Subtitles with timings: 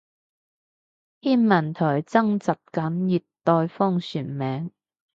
[1.19, 4.71] 天文台徵集緊熱帶風旋名